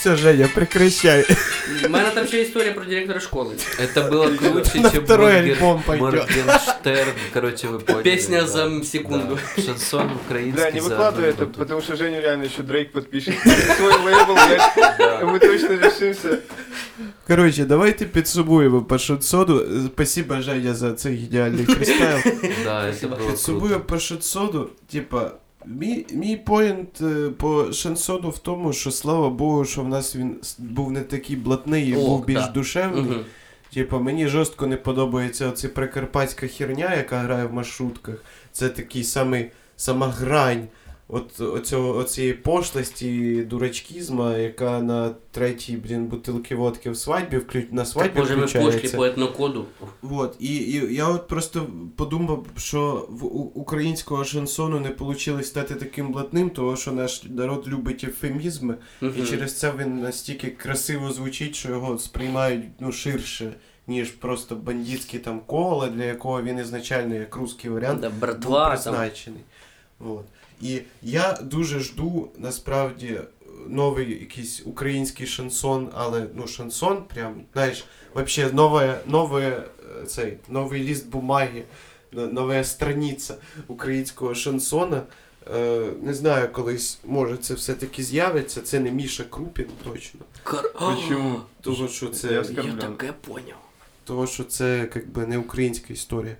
[0.00, 1.24] Все, Женя, прекращай.
[1.84, 3.54] У мене там ще історія про директора школи.
[3.80, 6.00] Это было круче, На чем второй Морген- альбом пойдёт.
[6.00, 7.10] Моргенштерн.
[7.32, 8.02] Короче, вы поняли.
[8.02, 8.46] Песня да.
[8.46, 9.38] за секунду.
[9.56, 9.62] Да.
[9.62, 11.58] Шансон украинский Да, не за выкладывай одну это, минуту.
[11.58, 13.34] потому что Женя реально еще Дрейк подпишет.
[13.76, 14.72] Свой лейбл, блядь.
[14.98, 15.20] Да.
[15.24, 16.38] Мы точно решимся.
[17.26, 19.60] Коротше, давайте підсумуємо по шансону.
[19.86, 22.18] Спасибо, Женя, за цей геніальний фристайл.
[22.64, 23.30] Да, это было круто.
[23.30, 25.30] Підсумуємо по шансону, типа,
[25.65, 30.35] мій, мій point е, по шансону в тому, що слава Богу, що в нас він
[30.57, 32.51] був не такий блатний і О, був більш да.
[32.51, 33.11] душевний.
[33.11, 33.19] Угу.
[33.73, 38.23] Типа, мені жорстко не подобається оця прикарпатська херня, яка грає в маршрутках.
[38.51, 40.67] Це такий самий сама грань
[41.11, 47.61] от оцього, оцієї пошлості, дурачкізма, яка на третій, блін, бутилки водки в свадьбі вклю...
[47.71, 48.97] на Так, свадьбі може ми пошли включається.
[48.97, 49.65] по етнокоду.
[50.01, 53.25] Вот, і, і я от просто подумав, що в
[53.59, 59.13] українського шансону не вийшло стати таким блатним, тому що наш народ любить ефемізми, Мгм.
[59.17, 63.53] і через це він настільки красиво звучить, що його сприймають ну, ширше,
[63.87, 68.59] ніж просто бандитське там коло, для якого він ізначально як русський варіант Да, був братва
[68.77, 68.93] там.
[68.93, 69.41] призначений.
[69.99, 70.25] Вот.
[70.61, 73.21] І я дуже жду насправді
[73.67, 79.67] новий якийсь український шансон, але ну шансон, прям, знаєш, вообще нове, нове,
[80.01, 81.63] е, цей, новий ліст бумаги,
[82.11, 83.35] нова страниця
[83.67, 85.03] українського шансона.
[85.55, 88.61] Е, не знаю, колись може це все-таки з'явиться.
[88.61, 90.19] Це не Міша Крупін, точно.
[90.43, 90.73] Кар...
[90.73, 91.41] Почему?
[91.61, 93.57] Того, що це Я Я таке поняв.
[94.03, 96.35] того, що це как би, не українська історія,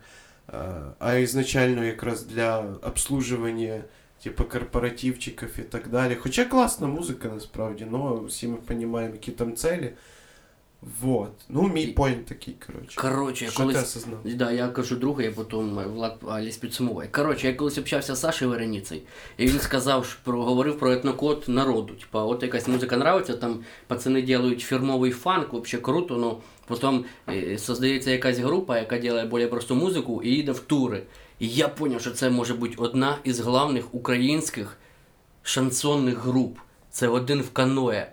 [0.48, 3.82] а, а ізначально якраз для обслуживання
[4.24, 6.16] типу корпоративчиків і так далі.
[6.16, 9.94] Хоча класна музика насправді, але всі ми розуміємо, які там цілі.
[11.02, 11.32] Вот.
[11.50, 13.02] Ну, мій point такий, коротше.
[13.02, 13.84] Коротше, я Що ти колись.
[13.84, 14.20] осознав?
[14.26, 17.08] Да, я кажу другу, я потім Влад Аліс підсумовує.
[17.08, 19.04] Коротше, я колись общався з Сашою Вереніцей,
[19.38, 21.94] і він сказав, що про, говорив про етнокод народу.
[21.94, 27.58] Типа, от якась музика нравиться, там пацани роблять фірмовий фанк, взагалі круто, но потім е,
[27.58, 31.04] создається якась група, яка робить більш просту музику і їде в тури.
[31.40, 34.78] І я зрозумів, що це може бути одна із главних українських
[35.44, 36.58] шансонних груп.
[36.92, 38.12] Це один в каное.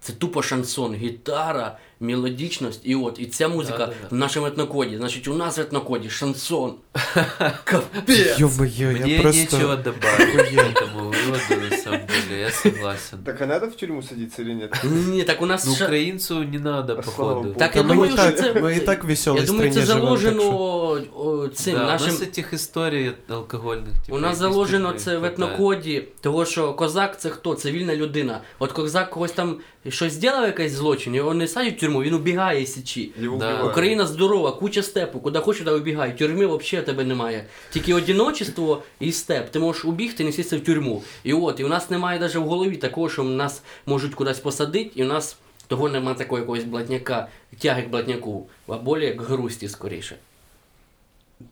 [0.00, 4.07] Це тупо шансон, гітара, мелодичність, і от, і ця музика Да-да-да.
[4.09, 4.97] в нашому етнокоді.
[4.97, 6.73] Значить, у нас в етнокоді шансон.
[7.63, 8.39] Капець!
[8.39, 9.41] Йо-моє, Мне я просто...
[9.41, 13.19] нечего добавить к этому выводу, на самом деле, я согласен.
[13.25, 14.75] Так а надо в тюрьму садиться или нет?
[14.83, 17.41] Ні, так у нас Ну, ша- украинцу не надо, А слава походу.
[17.41, 17.55] богу.
[17.59, 18.61] Так Та я ми, думаю, і що так, це.
[18.61, 21.73] ми і так в веселій Я думаю, це страні живемо, так заложено що- о, цим
[21.75, 22.07] да, нашим.
[22.07, 23.91] у нас этих историй алкогольных.
[24.05, 25.33] типа, У нас из заложено Китай це в хватает.
[25.33, 27.55] етнокоді, того що козак це хто?
[27.55, 28.41] Це вільна людина.
[28.59, 29.57] От козак когось там
[29.88, 33.12] щось зробив, якийсь злочин, його не садять в тюрму, він убігає із січі.
[33.38, 33.62] Да.
[33.62, 36.18] Україна здорова, куча степу, куди хочеш, туди убігай.
[36.18, 37.44] Тюрми взагалі тебе немає.
[37.70, 39.50] Тільки одиночество і степ.
[39.50, 41.02] Ти можеш убігти, не сісти в тюрму.
[41.24, 44.90] І от, і у нас немає навіть в голові такого, що нас можуть кудись посадити,
[44.94, 49.68] і у нас того немає такого якогось блатняка, тяги к блатняку, а більше к грусті
[49.68, 50.16] скоріше.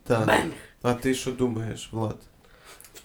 [0.03, 0.27] Так.
[0.27, 0.53] Бенг!
[0.81, 2.17] А ти що думаєш, Влад?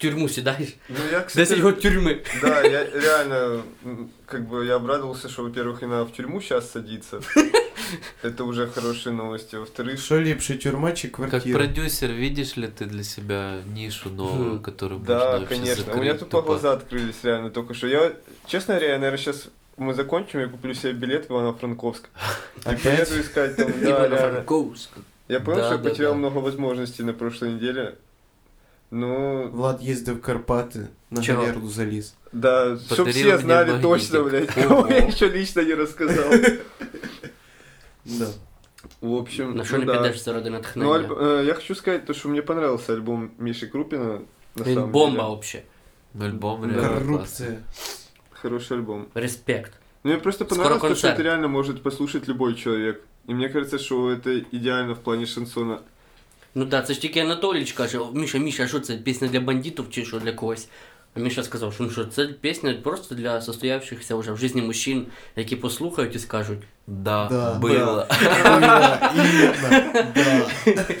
[0.00, 0.68] тюрму сідаєш.
[0.88, 2.20] Ну, я, кстати, 10 год тюрми.
[2.42, 6.70] Да, я реально, м, как бы, я обрадовался, что, во-первых, не надо в тюрьму сейчас
[6.72, 7.20] садиться.
[8.22, 9.56] Это уже хорошие новости.
[9.56, 11.58] Во-вторых, Що ліпше, тюрма чи Как квартира?
[11.58, 14.62] продюсер, видишь ли ты для себя нишу новую, Мгм.
[14.62, 15.84] которую можно да, вообще конечно.
[15.84, 15.96] закрыть?
[15.98, 16.46] У меня тупо тупо?
[16.46, 17.86] глаза открылись реально только что.
[17.86, 18.12] Я,
[18.46, 22.02] честно говоря, я, наверное, сейчас мы закончим, я куплю себе билет в Ивано-Франковск.
[22.66, 22.82] И Опять?
[22.82, 24.06] поеду искать там, да, реально.
[24.16, 24.90] Івано-Франковськ.
[25.28, 26.18] Я понял, Да, что я да, потерял да.
[26.18, 27.94] много возможностей на прошлой неделе.
[28.90, 31.42] Ну, Влад їздив в Карпати, на Чого?
[31.42, 32.14] галеру заліз.
[32.32, 33.82] да, чтоб Подарил все мне знали магнитик.
[33.90, 36.32] точно, блядь, кому я еще лично не рассказал.
[38.04, 38.26] Да.
[39.00, 40.02] В общем, На що ну не да.
[40.02, 40.90] підеш заради Ну, натхнення?
[40.90, 44.18] альб- э, я хочу сказать, то, что мне понравился альбом Миши Крупина.
[44.56, 45.40] На Він самом бомба деле.
[45.40, 46.32] взагалі.
[46.34, 46.66] Альбом Да.
[46.68, 47.06] реально классный.
[47.06, 47.56] Коррупція.
[48.30, 49.06] Хороший альбом.
[49.14, 49.72] Респект.
[50.04, 51.18] Ну, мне просто Скоро понравилось, то, что концерт.
[51.20, 53.00] это реально может послушать любой человек.
[53.28, 55.78] И мне кажется, что это идеально в плане шансона.
[56.55, 60.05] Ну да, це ж тільки Анатолійч каже, Міша, Міша, що це пісня для бандитів чи
[60.05, 60.67] що для когось?
[61.15, 65.05] А Міша сказав, що ну що це пісня просто для состоявшихся вже в житті мужчин,
[65.35, 66.59] які послухають і скажуть.
[66.90, 68.06] Да, Да, было.
[68.08, 69.50] Да, іменно,
[70.14, 70.46] да.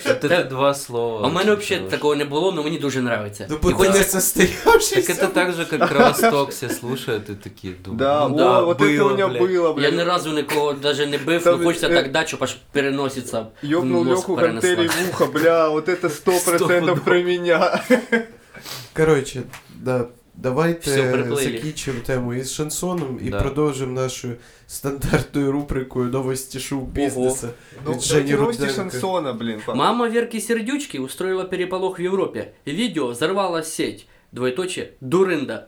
[0.06, 1.20] Вот это два слова.
[1.24, 1.90] А в мене очень взагалі хорошие.
[1.90, 3.46] такого не було, але мені дуже подобається.
[3.50, 5.12] Ну, І бо ти хоч не це- Так состоявшийся.
[5.12, 7.98] это так же, как Кровосток все слушают и такие думают.
[7.98, 9.42] Да, ну о, да, вот было, это у меня блядь.
[9.42, 9.84] было, блядь.
[9.92, 12.56] Я ні разу нікого навіть не бив, Там, ну хочеться е, так дати, щоб аж
[12.72, 13.46] переноситься.
[13.64, 14.68] Ёбнул мозг Леху перенесла.
[14.70, 17.80] гантелей в ухо, бля, вот это сто процентов про меня.
[18.92, 19.42] Коротше,
[19.74, 21.42] да, давайте Всё, приплили.
[21.42, 23.40] закінчимо тему із шансоном і Да.
[23.40, 24.28] продовжимо нашу
[24.66, 27.48] стандартною рубрикою новості шоу-бізнесу.
[27.86, 28.90] Ну, від Жені новости Руденко.
[28.90, 29.60] шансона, блин.
[29.66, 32.50] па- Мама Верки Сердючки устроила переполох в Европе.
[32.66, 34.06] Видео взорвало сеть.
[34.32, 34.88] Двоеточие.
[35.00, 35.66] Дурында.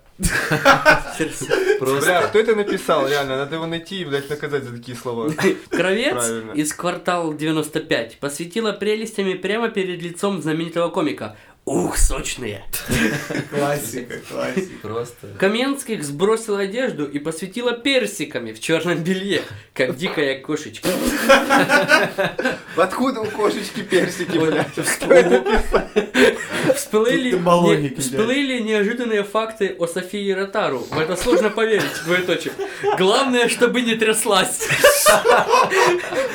[1.78, 3.36] Просто Бля, кто это написал, реально?
[3.36, 5.30] Надо его найти и, блядь, наказать за такие слова.
[5.70, 6.52] Кровец Правильно.
[6.52, 11.36] из квартал 95 посветила прелестями прямо перед лицом знаменитого комика.
[11.65, 12.65] Ух, сочные.
[13.49, 14.73] Класика, класика.
[14.81, 15.27] Просто.
[15.39, 20.89] Каменских сбросила одежду и посветила персиками в черном белье, как дикая кошечка.
[22.75, 24.67] Откуда у кошечки персики, блядь?
[26.75, 30.79] Всплыли, не- всплыли неожиданные факты о Софии Ротару.
[30.79, 32.53] В это сложно поверить, двоеточие.
[32.97, 34.67] Главное, чтобы не тряслась.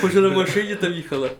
[0.02, 1.30] Уже на машине там ехала.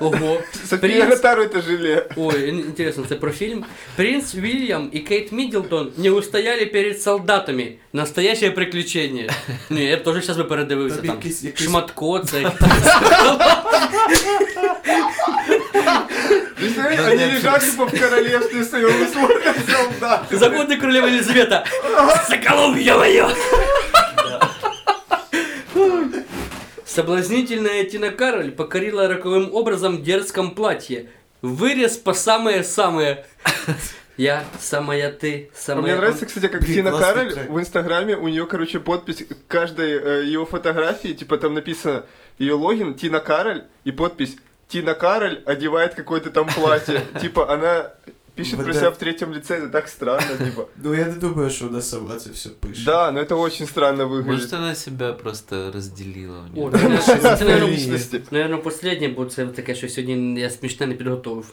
[0.00, 0.40] Ого.
[0.80, 2.06] Принц- Ротару это желе.
[2.16, 3.64] Ой, ин- интересно, это про фильм.
[3.96, 7.78] Принц Уильям и Кейт Миддлтон не устояли перед солдатами.
[7.92, 9.30] Настоящее приключение.
[9.70, 12.52] Не, я б теж зараз би передивився Там якийсь- якийсь- Шматко це.
[16.56, 20.36] Представляешь, Ну, они лежат типа в королевстве своем и смотрят солдаты.
[20.38, 21.64] Заходит королева Елизавета.
[22.28, 23.30] Соколов, ё-моё!
[26.88, 31.10] Соблазнительная Тина Кароль покорила роковым образом в дерзком платье.
[31.42, 33.26] Вырез по самое-самое.
[34.16, 35.82] Я, самая ты, А самая...
[35.82, 40.24] Мне нравится, кстати, как Тина Кароль в Инстаграме, у нее, короче, подпись к каждой э,
[40.24, 42.06] ее фотографии, типа там написано
[42.38, 47.02] ее логин Тина Кароль и подпись Тина Кароль одевает какое-то там платье.
[47.20, 47.92] Типа она
[48.37, 50.65] пишет про Вот себя это- в третьем лице, это так странно, типа.
[50.83, 52.83] Ну я не думаю, що вона сама це все пише.
[52.85, 54.55] Да, но это очень странно Может, выглядит.
[54.57, 56.97] она себя просто разделила у О, нее.
[57.05, 58.21] це, це, це, наверно, Личности.
[58.31, 61.45] Наверное, последнє, бо це таке, що сьогодні я смішне не підготовив.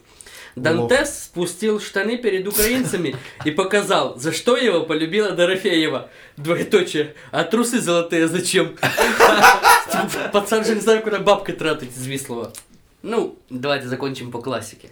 [0.57, 3.15] Дантес спустил штаны перед украинцами
[3.47, 6.09] и показал, за что его полюбила Дорофеева.
[6.37, 7.15] Двоеточие.
[7.31, 8.69] А трусы золотые зачем?
[10.33, 12.53] Пацан же не знаю, куда бабки тратить из Вислова.
[13.03, 14.89] Ну, давайте закончим по классике.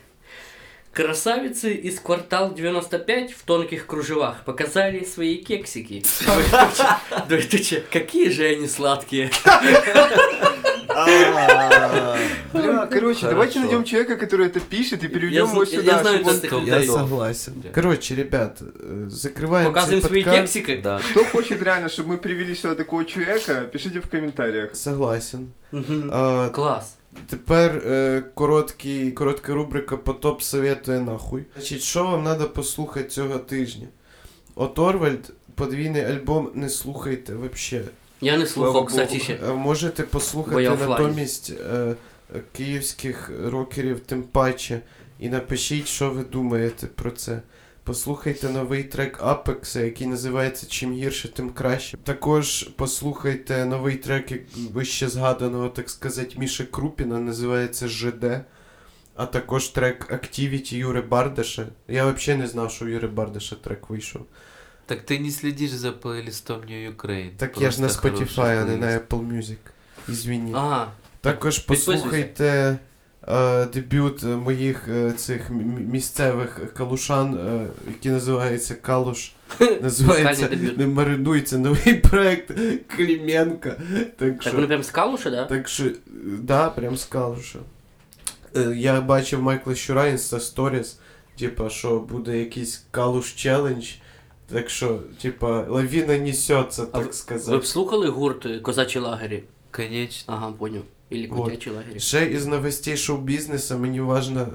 [0.94, 6.04] Красавицы из квартал 95 в тонких кружевах показали свои кексики.
[7.92, 9.32] Какие же они сладкие.
[10.96, 12.18] А,
[12.54, 16.02] Бля, короче, давайте найдем человека, который это пишет, и переведем его зн- я сюда.
[16.02, 16.66] знаю.
[16.66, 17.64] Я согласен.
[17.74, 20.80] Короче, ребят, э, закрываем Показываем свои кексики.
[20.84, 21.00] Да.
[21.12, 24.76] Кто хочет реально, чтобы мы привели сюда такого человека, пишите в комментариях.
[24.76, 25.54] Согласен.
[25.72, 26.12] Мгм.
[27.30, 31.46] Тепер е, короткий, коротка рубрика Потоп советує нахуй.
[31.56, 33.88] Значить, що вам треба послухати цього тижня?
[34.56, 37.82] От Орвальд, подвійний альбом не слухайте вообще.
[38.22, 39.40] Я не слухав, кстати, ще.
[39.56, 41.96] Можете Бо послухати я натомість е,
[42.52, 44.82] київських рокерів тим паче
[45.20, 47.42] і напишіть, що ви думаєте про це.
[47.86, 51.98] Послухайте новий трек Apex, який називається Чим гірше, тим краще.
[51.98, 54.42] Також послухайте новий трек як
[54.74, 58.26] вище згаданого, так сказати, Міші Крупіна, називається ЖД.
[59.16, 61.68] А також трек Activity Юри Бардаша.
[61.88, 64.22] Я взагалі не знав, що у Юри Бардаша трек вийшов.
[64.86, 67.32] Так ты не следишь за плейлистом New Ukraine.
[67.38, 68.88] Так я ж на Spotify, а не на.
[68.88, 69.58] Apple Music.
[70.10, 70.56] Ізвініть.
[70.56, 70.92] Ага.
[71.22, 72.80] Також послухайте
[73.74, 75.50] дебют е, моїх е, цих
[75.92, 79.32] місцевих калушан, е, який називається Калуш.
[79.82, 82.52] Називається не маринується новий проект
[82.96, 83.70] Кліменка.
[83.70, 85.46] Так Так що, вони прям з калуша, да?
[85.46, 85.92] так що, е,
[86.42, 87.60] да, прям з Калуша.
[88.56, 91.00] Е, Я бачив Майкла Щура інста сторіс,
[91.40, 93.86] типа, що буде якийсь Калуш челендж.
[94.48, 97.58] Так що, типа, лавіна несеться, А так Ви сказати.
[97.58, 99.44] б слухали гурт е, Козачі лагері?
[99.72, 100.34] Конечно.
[100.34, 100.84] Ага, поняв.
[101.10, 101.44] Ілі Вот.
[101.46, 102.00] котячі лагері.
[102.00, 104.46] Ще із новостей шоу-бізнесу мені важно е,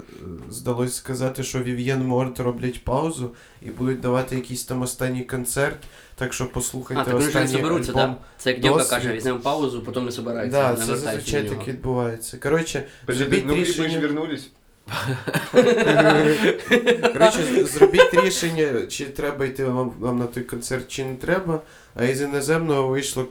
[0.51, 5.79] здалося сказати, що Вів'єн Морд роблять паузу і будуть давати якийсь там останній концерт.
[6.15, 8.05] Так що послухайте А, так вони не соберуться, альбом.
[8.15, 8.19] так?
[8.39, 10.63] Це як дівка каже, візьмемо паузу, потім не собираються.
[10.63, 12.39] Да, не це зазвичай так відбувається.
[12.39, 14.01] Коротше, зробіть ну рішення.
[14.01, 14.51] вернулись.
[17.13, 21.61] Коротше, зробіть рішення, чи треба йти вам, вам на той концерт, чи не треба.
[21.95, 23.27] А із іноземного вийшло,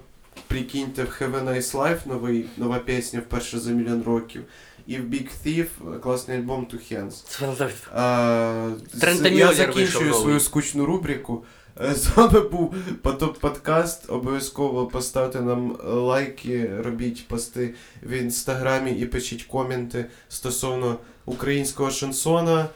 [0.47, 4.43] прикиньте, в Have a Nice Life новий, нова пісня вперше за мільйон років.
[4.87, 7.23] і в Big Thief класний альбом Two Hands.
[7.27, 7.45] Це-
[7.93, 8.99] А, з-
[9.39, 11.43] я закінчую свою скучну рубрику.
[11.81, 14.09] Е, З вами був Потоп Подкаст.
[14.09, 17.73] Обов'язково поставте нам лайки, робіть пости
[18.03, 22.69] в інстаграмі і пишіть коменти стосовно українського шансона,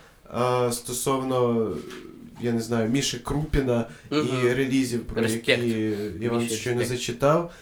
[0.72, 1.72] стосовно,
[2.41, 4.43] я не знаю, Міші Крупіна і Мгм.
[4.55, 5.49] релізів, про Респект.
[5.49, 7.01] які я вам Міші, щойно респект.
[7.01, 7.53] зачитав.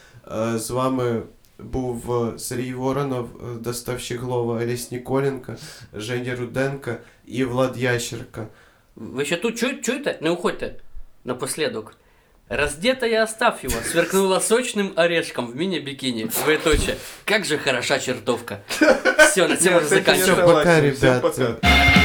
[0.55, 1.23] Е, З вами
[1.59, 5.55] був е, Сергій Воронов, е, доставщик Глова Олесь Ніколенко,
[5.95, 6.95] Женя Руденко
[7.27, 8.47] і Влад Ящерка.
[8.97, 10.19] Ви ще тут чу- чуєте?
[10.23, 10.75] Не уходьте.
[11.25, 11.97] Напоследок.
[12.49, 16.29] Раздетая Астафьева сверкнула сочным орешком в мини-бикини.
[16.45, 16.97] Двоеточие.
[17.25, 18.59] Как же хороша чертовка.
[19.31, 20.35] Все, на Нет, цьому с этим не заканчиваем.
[20.39, 20.95] Всё, пока, согласен.
[20.95, 21.21] Всем ребята.
[21.61, 21.98] пока.